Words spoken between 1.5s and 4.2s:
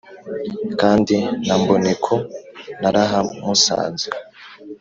Mboneko narahamusanze